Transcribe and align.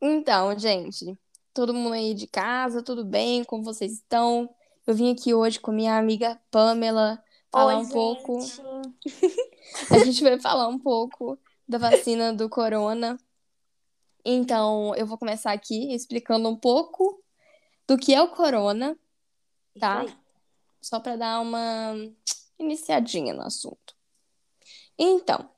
Então, 0.00 0.58
gente, 0.58 1.18
todo 1.54 1.72
mundo 1.74 1.94
aí 1.94 2.14
de 2.14 2.26
casa, 2.26 2.82
tudo 2.82 3.04
bem? 3.04 3.44
Como 3.44 3.62
vocês 3.62 3.92
estão? 3.92 4.48
Eu 4.86 4.94
vim 4.94 5.12
aqui 5.12 5.32
hoje 5.32 5.58
com 5.58 5.72
minha 5.72 5.96
amiga 5.96 6.40
Pamela 6.50 7.22
falar 7.50 7.78
Oi, 7.78 7.84
um 7.84 7.88
pouco. 7.88 8.40
gente. 8.40 8.62
A 9.90 9.98
gente 10.04 10.22
vai 10.22 10.38
falar 10.38 10.68
um 10.68 10.78
pouco 10.78 11.38
da 11.66 11.78
vacina 11.78 12.32
do 12.32 12.48
corona. 12.48 13.18
Então, 14.24 14.94
eu 14.96 15.06
vou 15.06 15.16
começar 15.16 15.52
aqui 15.52 15.94
explicando 15.94 16.48
um 16.48 16.56
pouco 16.56 17.22
do 17.86 17.96
que 17.96 18.12
é 18.12 18.20
o 18.20 18.28
corona, 18.28 18.98
tá? 19.78 20.04
Só 20.82 20.98
para 21.00 21.16
dar 21.16 21.40
uma 21.40 21.94
iniciadinha 22.58 23.32
no 23.32 23.42
assunto. 23.42 23.94
Então, 24.98 25.48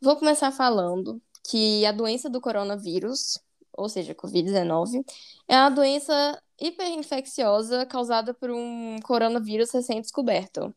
vou 0.00 0.16
começar 0.16 0.50
falando 0.50 1.22
que 1.48 1.86
a 1.86 1.92
doença 1.92 2.28
do 2.28 2.40
coronavírus, 2.40 3.38
ou 3.76 3.88
seja, 3.88 4.14
Covid-19, 4.14 5.04
é 5.48 5.56
uma 5.56 5.70
doença 5.70 6.42
hiperinfecciosa 6.58 7.84
causada 7.86 8.32
por 8.32 8.50
um 8.50 8.98
coronavírus 9.00 9.70
recém-descoberto. 9.70 10.74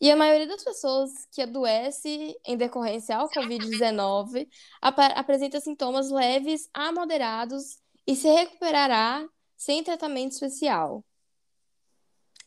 E 0.00 0.10
a 0.10 0.16
maioria 0.16 0.48
das 0.48 0.64
pessoas 0.64 1.10
que 1.30 1.42
adoece 1.42 2.36
em 2.44 2.56
decorrência 2.56 3.16
ao 3.16 3.28
Covid-19 3.28 4.48
apa- 4.80 5.06
apresenta 5.06 5.60
sintomas 5.60 6.10
leves 6.10 6.68
a 6.74 6.90
moderados 6.90 7.78
e 8.04 8.16
se 8.16 8.28
recuperará 8.28 9.24
sem 9.56 9.84
tratamento 9.84 10.32
especial. 10.32 11.04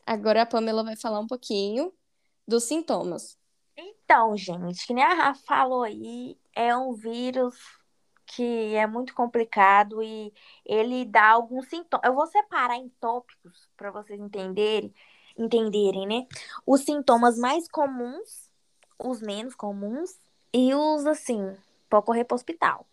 Agora 0.04 0.42
a 0.42 0.46
Pamela 0.46 0.84
vai 0.84 0.96
falar 0.96 1.18
um 1.18 1.26
pouquinho 1.26 1.92
dos 2.46 2.64
sintomas. 2.64 3.38
Então, 3.76 4.36
gente, 4.36 4.86
que 4.86 4.92
nem 4.92 5.02
a 5.02 5.14
Rafa 5.14 5.42
falou 5.46 5.82
aí, 5.82 6.38
é 6.54 6.76
um 6.76 6.92
vírus 6.92 7.56
que 8.26 8.74
é 8.74 8.86
muito 8.86 9.14
complicado 9.14 10.02
e 10.02 10.32
ele 10.64 11.04
dá 11.04 11.30
alguns 11.30 11.68
sintomas. 11.68 12.06
Eu 12.06 12.14
vou 12.14 12.26
separar 12.26 12.76
em 12.76 12.88
tópicos 13.00 13.68
para 13.76 13.90
vocês 13.90 14.20
entenderem, 14.20 14.92
entenderem, 15.38 16.06
né? 16.06 16.26
Os 16.66 16.82
sintomas 16.82 17.38
mais 17.38 17.68
comuns, 17.68 18.50
os 18.98 19.20
menos 19.20 19.54
comuns 19.54 20.18
e 20.52 20.74
os 20.74 21.06
assim, 21.06 21.56
para 21.88 22.02
correr 22.02 22.24
para 22.24 22.34
o 22.34 22.36
hospital. 22.36 22.86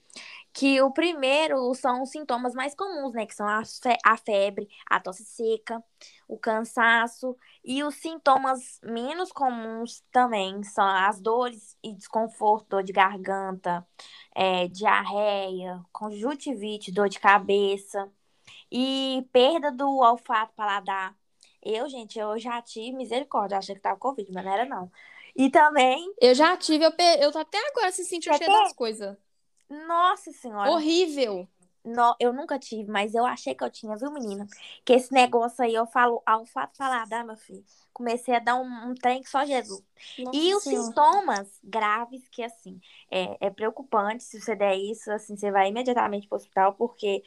Que 0.53 0.81
o 0.81 0.91
primeiro 0.91 1.73
são 1.75 2.03
os 2.03 2.11
sintomas 2.11 2.53
mais 2.53 2.75
comuns, 2.75 3.13
né? 3.13 3.25
Que 3.25 3.33
são 3.35 3.47
a, 3.47 3.63
fe- 3.65 3.97
a 4.05 4.15
febre, 4.17 4.67
a 4.89 4.99
tosse 4.99 5.25
seca, 5.25 5.83
o 6.27 6.37
cansaço. 6.37 7.35
E 7.63 7.83
os 7.83 7.95
sintomas 7.95 8.79
menos 8.83 9.31
comuns 9.31 10.03
também 10.11 10.61
são 10.63 10.85
as 10.85 11.19
dores 11.19 11.75
e 11.83 11.93
desconforto, 11.95 12.67
dor 12.69 12.83
de 12.83 12.93
garganta, 12.93 13.85
é, 14.35 14.67
diarreia, 14.67 15.81
conjuntivite, 15.91 16.91
dor 16.91 17.09
de 17.09 17.19
cabeça 17.19 18.09
e 18.71 19.27
perda 19.31 19.71
do 19.71 19.87
olfato 19.99 20.53
paladar. 20.55 21.15
Eu, 21.61 21.87
gente, 21.89 22.19
eu 22.19 22.37
já 22.39 22.61
tive 22.61 22.95
misericórdia, 22.97 23.57
achei 23.57 23.75
que 23.75 23.81
tava 23.81 23.95
com 23.97 24.09
Covid, 24.09 24.31
mas 24.33 24.43
não 24.45 24.53
era 24.53 24.65
não. 24.65 24.91
E 25.35 25.49
também, 25.49 26.13
Eu 26.21 26.35
já 26.35 26.55
tive, 26.57 26.85
eu, 26.85 26.91
pe- 26.95 27.17
eu 27.23 27.31
tô 27.31 27.39
até 27.39 27.57
agora 27.69 27.91
se 27.91 28.03
sentindo 28.05 28.33
cheia 28.35 28.49
das 28.51 28.73
coisas. 28.73 29.17
Nossa 29.87 30.31
senhora, 30.31 30.69
Horrível. 30.71 31.47
No, 31.85 32.15
eu 32.17 32.31
nunca 32.31 32.57
tive, 32.57 32.89
mas 32.89 33.13
eu 33.13 33.25
achei 33.25 33.53
que 33.53 33.61
eu 33.61 33.69
tinha, 33.69 33.97
viu, 33.97 34.09
menina? 34.09 34.47
Que 34.85 34.93
esse 34.93 35.11
negócio 35.11 35.61
aí, 35.65 35.73
eu 35.73 35.85
falo 35.85 36.23
olfato 36.25 36.77
paladar, 36.77 37.25
meu 37.25 37.35
filho. 37.35 37.63
Comecei 37.91 38.33
a 38.35 38.39
dar 38.39 38.55
um, 38.55 38.89
um 38.89 38.95
trem 38.95 39.21
que 39.21 39.29
só 39.29 39.43
Jesus. 39.43 39.83
Nossa 40.19 40.37
E 40.37 40.55
os 40.55 40.63
Senhora. 40.63 40.87
sintomas 40.87 41.59
graves, 41.61 42.25
que 42.29 42.41
assim, 42.41 42.79
é, 43.11 43.47
é 43.47 43.49
preocupante 43.49 44.23
se 44.23 44.39
você 44.39 44.55
der 44.55 44.77
isso, 44.77 45.11
assim, 45.11 45.35
você 45.35 45.51
vai 45.51 45.67
imediatamente 45.69 46.25
para 46.25 46.35
o 46.35 46.39
hospital, 46.39 46.73
porque 46.73 47.21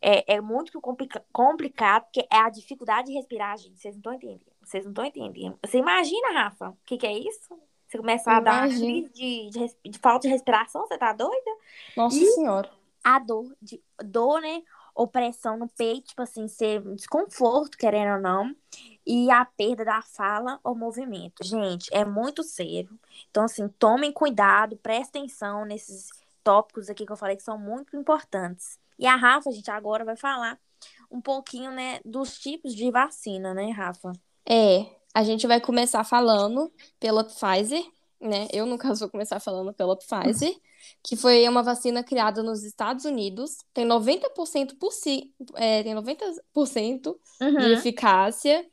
é, 0.00 0.36
é 0.36 0.40
muito 0.40 0.80
complica- 0.80 1.22
complicado, 1.30 2.04
porque 2.04 2.26
é 2.32 2.38
a 2.38 2.48
dificuldade 2.48 3.08
de 3.08 3.12
respirar, 3.14 3.58
gente. 3.58 3.78
Vocês 3.78 3.94
não 3.94 4.00
estão 4.00 4.14
entendendo. 4.14 4.46
Vocês 4.62 4.84
não 4.84 4.92
estão 4.92 5.04
entendendo. 5.04 5.58
Você 5.62 5.76
imagina, 5.76 6.32
Rafa, 6.32 6.70
o 6.70 6.78
que, 6.86 6.96
que 6.96 7.06
é 7.06 7.12
isso? 7.12 7.54
Você 7.90 7.98
começar 7.98 8.36
a 8.36 8.40
dar 8.40 8.68
Imagino. 8.68 8.86
crise 8.86 9.10
de, 9.12 9.50
de, 9.50 9.90
de 9.90 9.98
falta 9.98 10.28
de 10.28 10.32
respiração, 10.32 10.86
você 10.86 10.96
tá 10.96 11.12
doida? 11.12 11.50
Nossa 11.96 12.16
E- 12.16 12.24
Senhora. 12.24 12.70
a 13.04 13.18
dor, 13.18 13.56
de, 13.60 13.82
dor, 14.04 14.40
né? 14.40 14.62
Opressão 14.94 15.56
no 15.58 15.68
peito, 15.68 16.08
tipo 16.08 16.22
assim, 16.22 16.46
ser 16.48 16.82
desconforto, 16.94 17.78
querendo 17.78 18.16
ou 18.16 18.20
não, 18.20 18.54
e 19.06 19.30
a 19.30 19.44
perda 19.44 19.84
da 19.84 20.02
fala 20.02 20.60
ou 20.62 20.74
movimento. 20.74 21.42
Gente, 21.44 21.88
é 21.92 22.04
muito 22.04 22.42
sério. 22.42 22.98
Então, 23.30 23.44
assim, 23.44 23.68
tomem 23.68 24.12
cuidado, 24.12 24.76
prestem 24.76 25.22
atenção 25.24 25.64
nesses 25.64 26.10
tópicos 26.44 26.90
aqui 26.90 27.06
que 27.06 27.12
eu 27.12 27.16
falei 27.16 27.36
que 27.36 27.42
são 27.42 27.58
muito 27.58 27.96
importantes. 27.96 28.78
E 28.98 29.06
a 29.06 29.16
Rafa, 29.16 29.50
gente, 29.52 29.70
agora 29.70 30.04
vai 30.04 30.16
falar 30.16 30.58
um 31.10 31.20
pouquinho, 31.20 31.70
né, 31.72 32.00
dos 32.04 32.38
tipos 32.38 32.74
de 32.74 32.90
vacina, 32.90 33.54
né, 33.54 33.70
Rafa? 33.70 34.12
É, 34.46 34.99
a 35.14 35.22
gente 35.24 35.46
vai 35.46 35.60
começar 35.60 36.04
falando 36.04 36.72
pela 36.98 37.24
Pfizer, 37.24 37.82
né? 38.20 38.46
Eu, 38.52 38.66
no 38.66 38.78
caso, 38.78 39.00
vou 39.00 39.10
começar 39.10 39.40
falando 39.40 39.72
pela 39.74 39.96
Pfizer, 39.96 40.54
que 41.02 41.16
foi 41.16 41.48
uma 41.48 41.62
vacina 41.62 42.02
criada 42.04 42.42
nos 42.42 42.62
Estados 42.64 43.04
Unidos, 43.04 43.58
tem 43.74 43.84
90% 43.84 44.76
por 44.78 44.92
si, 44.92 45.34
é, 45.56 45.82
tem 45.82 45.94
90% 45.94 47.18
de 47.56 47.66
Uhum. 47.66 47.72
eficácia 47.72 48.66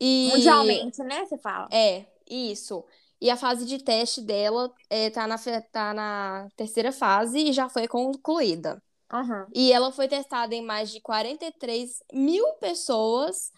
e 0.00 0.30
Mundialmente, 0.32 1.02
né, 1.02 1.24
você 1.26 1.38
fala? 1.38 1.68
é, 1.70 2.06
isso. 2.28 2.84
E 3.20 3.30
a 3.30 3.36
fase 3.36 3.64
de 3.66 3.78
teste 3.82 4.20
dela 4.20 4.72
é, 4.90 5.08
tá 5.10 5.26
na, 5.26 5.36
tá 5.72 5.94
na 5.94 6.48
terceira 6.56 6.90
fase 6.92 7.38
e 7.38 7.52
já 7.52 7.68
foi 7.68 7.86
concluída. 7.88 8.82
Uhum. 9.12 9.46
E 9.54 9.72
ela 9.72 9.92
foi 9.92 10.08
testada 10.08 10.54
em 10.54 10.62
mais 10.62 10.90
de 10.90 11.00
43 11.00 12.02
mil 12.12 12.46
pessoas. 12.54 13.52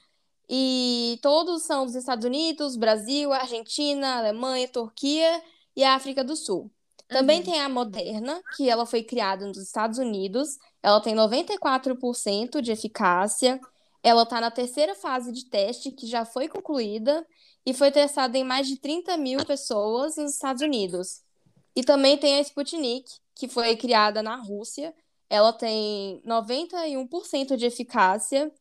E 0.48 1.18
todos 1.22 1.62
são 1.64 1.86
dos 1.86 1.94
Estados 1.94 2.24
Unidos, 2.24 2.76
Brasil, 2.76 3.32
Argentina, 3.32 4.18
Alemanha, 4.18 4.68
Turquia 4.68 5.42
e 5.76 5.82
África 5.84 6.22
do 6.24 6.36
Sul. 6.36 6.70
Também 7.10 7.40
Uhum. 7.40 7.44
tem 7.44 7.60
a 7.60 7.68
Moderna, 7.68 8.42
que 8.56 8.68
ela 8.68 8.86
foi 8.86 9.02
criada 9.02 9.46
nos 9.46 9.58
Estados 9.58 9.98
Unidos. 9.98 10.58
Ela 10.82 11.00
tem 11.00 11.14
94% 11.14 12.60
de 12.60 12.72
eficácia. 12.72 13.60
Ela 14.02 14.22
está 14.24 14.40
na 14.40 14.50
terceira 14.50 14.94
fase 14.94 15.32
de 15.32 15.46
teste, 15.48 15.90
que 15.92 16.06
já 16.06 16.24
foi 16.24 16.48
concluída, 16.48 17.26
e 17.64 17.72
foi 17.72 17.90
testada 17.90 18.36
em 18.36 18.44
mais 18.44 18.66
de 18.68 18.76
30 18.78 19.16
mil 19.16 19.44
pessoas 19.46 20.16
nos 20.16 20.32
Estados 20.34 20.62
Unidos. 20.62 21.22
E 21.74 21.82
também 21.82 22.18
tem 22.18 22.36
a 22.36 22.40
Sputnik, 22.40 23.10
que 23.34 23.48
foi 23.48 23.76
criada 23.76 24.22
na 24.22 24.36
Rússia. 24.36 24.94
Ela 25.30 25.52
tem 25.52 26.20
91% 26.24 27.56
de 27.56 27.66
eficácia. 27.66 28.52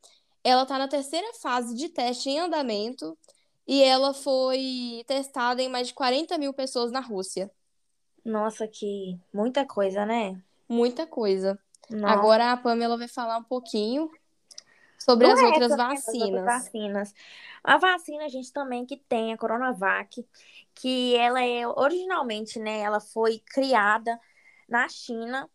Ela 0.44 0.64
está 0.64 0.78
na 0.78 0.88
terceira 0.88 1.34
fase 1.42 1.76
de 1.76 1.90
teste 1.90 2.30
em 2.30 2.40
andamento. 2.40 3.18
E 3.68 3.82
ela 3.82 4.14
foi 4.14 5.04
testada 5.08 5.62
em 5.62 5.70
mais 5.70 5.88
de 5.88 5.94
40 5.94 6.38
mil 6.38 6.54
pessoas 6.54 6.92
na 6.92 7.00
Rússia. 7.00 7.50
Nossa, 8.24 8.68
que 8.68 9.18
muita 9.34 9.66
coisa, 9.66 10.06
né? 10.06 10.42
Muita 10.68 11.08
coisa. 11.08 11.58
Nossa. 11.90 12.14
Agora 12.14 12.52
a 12.52 12.58
Pamela 12.58 12.98
vai 12.98 13.08
falar 13.08 13.38
um 13.38 13.44
pouquinho 13.44 14.10
sobre 14.98 15.28
Do 15.28 15.34
as 15.34 15.42
outras 15.42 15.70
das 15.70 15.80
outras 15.80 16.06
vacinas. 16.06 16.46
vacinas. 16.46 17.14
A 17.64 17.78
vacina, 17.78 18.26
a 18.26 18.30
gente 18.30 18.52
também 18.52 18.86
que 18.86 18.98
tem 18.98 19.34
a 19.34 19.38
Coronavac, 19.38 20.26
que 20.74 21.16
ela 21.16 21.44
é 21.44 21.68
originalmente, 21.68 22.60
né, 22.60 22.80
ela 22.80 23.00
foi 23.00 23.40
criada 23.40 24.20
na 24.68 24.88
China 24.90 25.50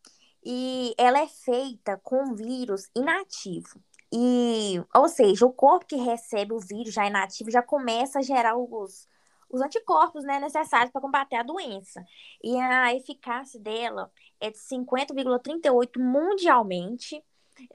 e 0.45 0.95
ela 0.97 1.19
é 1.19 1.27
feita 1.27 1.99
com 2.03 2.35
vírus 2.35 2.89
inativo. 2.95 3.83
E, 4.13 4.83
ou 4.95 5.09
seja, 5.09 5.45
o 5.47 5.53
corpo 5.53 5.87
que 5.87 5.97
recebe 5.97 6.53
o 6.53 6.61
vírus 6.61 6.95
já 6.95 7.07
inativo 7.07 7.51
já 7.51 7.63
começa 7.63 8.19
a 8.21 8.23
gerar 8.23 8.57
os, 8.57 9.07
os 9.51 9.61
anticorpos, 9.61 10.25
né, 10.25 10.41
necessários 10.41 10.91
para 10.91 11.01
combater 11.01 11.37
a 11.37 11.43
doença. 11.43 12.05
E 12.43 12.57
a 12.57 12.95
eficácia 12.95 13.61
dela 13.61 14.11
é 14.41 14.51
de 14.51 14.59
50,38 14.59 15.99
mundialmente 15.99 17.23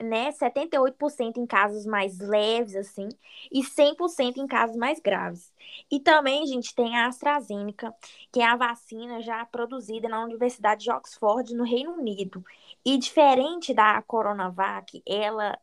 né, 0.00 0.30
78% 0.32 1.36
em 1.36 1.46
casos 1.46 1.84
mais 1.84 2.18
leves, 2.18 2.74
assim, 2.74 3.08
e 3.52 3.62
100% 3.62 4.38
em 4.38 4.46
casos 4.46 4.76
mais 4.76 5.00
graves. 5.00 5.52
E 5.90 6.00
também, 6.00 6.46
gente, 6.46 6.74
tem 6.74 6.96
a 6.96 7.06
AstraZeneca, 7.06 7.94
que 8.32 8.40
é 8.40 8.46
a 8.46 8.56
vacina 8.56 9.20
já 9.20 9.44
produzida 9.46 10.08
na 10.08 10.22
Universidade 10.24 10.84
de 10.84 10.90
Oxford, 10.90 11.54
no 11.54 11.64
Reino 11.64 11.92
Unido. 11.92 12.44
E 12.84 12.98
diferente 12.98 13.74
da 13.74 14.00
Coronavac, 14.02 15.02
ela 15.06 15.58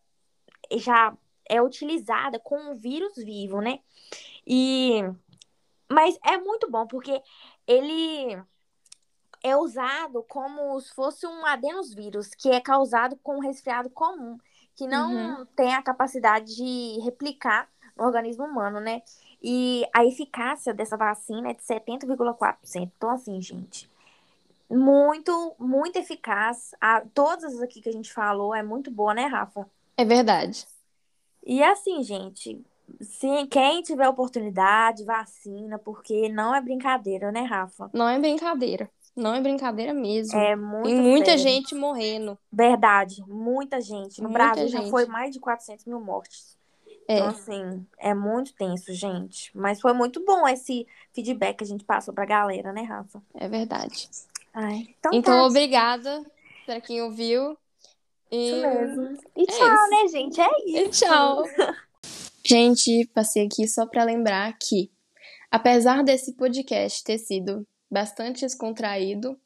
já 0.80 1.16
é 1.50 1.62
utilizada 1.62 2.40
com 2.40 2.58
um 2.72 2.76
vírus 2.76 3.16
vivo, 3.18 3.62
né? 3.62 3.80
E... 4.46 5.02
Mas 5.92 6.18
é 6.26 6.38
muito 6.38 6.70
bom, 6.72 6.88
porque 6.88 7.22
ele 7.68 8.42
é 9.44 9.56
usado 9.56 10.24
como 10.24 10.80
se 10.80 10.94
fosse 10.94 11.26
um 11.28 11.46
adenovírus, 11.46 12.30
que 12.36 12.50
é 12.50 12.62
causado 12.62 13.18
com 13.18 13.38
um 13.38 13.40
resfriado 13.40 13.90
comum, 13.90 14.38
que 14.76 14.88
não 14.88 15.40
Uhum. 15.40 15.46
tem 15.56 15.74
a 15.76 15.82
capacidade 15.84 16.56
de 16.56 17.00
replicar 17.04 17.70
no 17.98 18.06
organismo 18.06 18.46
humano, 18.46 18.80
né? 18.80 19.02
E 19.42 19.86
a 19.94 20.06
eficácia 20.06 20.74
dessa 20.74 20.96
vacina 20.98 21.50
é 21.50 21.54
de 21.54 21.64
70,4%. 21.64 22.92
Então, 22.98 23.10
assim, 23.10 23.42
gente, 23.42 23.90
Muito, 24.70 25.56
muito 25.60 25.98
eficaz. 25.98 26.74
A, 26.82 27.02
todas 27.14 27.44
as 27.56 27.62
aqui 27.62 27.82
que 27.82 27.90
a 27.90 27.92
gente 27.92 28.14
falou 28.14 28.56
é 28.56 28.64
muito 28.64 28.90
boa, 28.90 29.14
né, 29.14 29.26
Rafa? 29.28 29.70
É 30.02 30.06
verdade. 30.06 30.66
E 31.46 31.62
assim, 31.62 32.02
gente, 32.02 32.60
se 33.02 33.46
quem 33.52 33.84
tiver 33.84 34.10
oportunidade, 34.10 35.06
vacina, 35.06 35.78
porque 35.78 36.28
não 36.28 36.56
é 36.56 36.60
brincadeira, 36.60 37.32
né, 37.32 37.42
Rafa? 37.44 37.88
Não 37.94 38.10
é 38.10 38.18
brincadeira. 38.18 38.90
Não 39.16 39.36
é 39.36 39.42
brincadeira 39.42 39.94
mesmo. 39.94 40.40
É 40.40 40.56
muito 40.56 40.88
Tem 40.88 41.02
muita 41.02 41.26
sério. 41.26 41.44
gente 41.44 41.76
morrendo. 41.76 42.36
Verdade, 42.52 43.24
muita 43.28 43.80
gente. 43.80 44.24
No 44.24 44.30
Muita 44.30 44.46
Brasil 44.46 44.68
já 44.70 44.80
gente. 44.80 44.90
foi 44.90 45.06
mais 45.06 45.32
de 45.32 45.40
400 45.40 45.86
mil 45.86 46.00
mortes. 46.00 46.58
É, 47.08 47.18
Então, 47.18 47.28
assim, 47.28 47.86
é 48.00 48.16
muito 48.16 48.56
tenso, 48.56 48.92
gente. 48.92 49.56
Mas 49.56 49.80
foi 49.80 49.94
muito 49.94 50.26
bom 50.26 50.48
esse 50.48 50.88
feedback 51.14 51.58
que 51.58 51.64
a 51.64 51.68
gente 51.68 51.84
passou 51.84 52.12
pra 52.12 52.26
galera, 52.26 52.74
né, 52.74 52.82
Rafa? 52.82 53.22
é 53.36 53.48
verdade. 53.48 54.10
Ai, 54.52 54.96
então, 54.98 55.14
Então, 55.14 55.22
tá, 55.22 55.46
obrigada 55.46 56.26
pra 56.66 56.82
quem 56.82 57.04
ouviu. 57.04 57.56
E... 58.32 58.50
isso 58.50 58.62
mesmo. 58.62 59.18
E 59.36 59.44
é 59.44 59.46
tchau, 59.46 59.74
isso. 59.74 59.90
né, 59.90 60.08
gente? 60.08 60.42
É 60.42 60.50
E 60.66 60.90
isso. 60.90 61.06
tchau. 61.06 61.44
Gente, 62.44 63.06
passei 63.14 63.46
aqui 63.46 63.68
só 63.68 63.86
pra 63.86 64.04
lembrar 64.04 64.58
que, 64.58 64.92
apesar 65.52 66.04
desse 66.04 66.34
podcast 66.34 67.04
ter 67.04 67.20
sido 67.20 67.68
bastante 67.90 68.42
descontraído, 68.42 69.40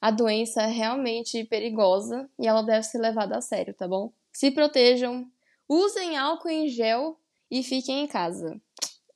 a 0.00 0.10
doença 0.10 0.62
é 0.62 0.66
realmente 0.66 1.44
perigosa 1.44 2.28
e 2.38 2.46
ela 2.46 2.62
deve 2.62 2.82
ser 2.82 2.98
levada 2.98 3.36
a 3.36 3.42
sério, 3.42 3.74
tá 3.74 3.86
bom? 3.86 4.10
Se 4.32 4.50
protejam, 4.50 5.30
usem 5.68 6.16
álcool 6.16 6.48
em 6.48 6.68
gel 6.68 7.18
e 7.50 7.62
fiquem 7.62 8.04
em 8.04 8.06
casa. 8.06 8.58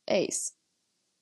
É 0.06 0.22
isso. 0.22 0.52